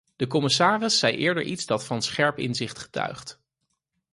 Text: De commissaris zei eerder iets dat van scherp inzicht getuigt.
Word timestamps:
De 0.15 0.27
commissaris 0.27 0.99
zei 0.99 1.15
eerder 1.15 1.43
iets 1.43 1.65
dat 1.65 1.85
van 1.85 2.01
scherp 2.01 2.37
inzicht 2.37 2.77
getuigt. 2.79 3.39